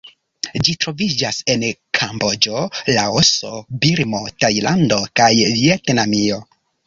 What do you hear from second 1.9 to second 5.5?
Kamboĝo, Laoso, Birmo, Tajlando, kaj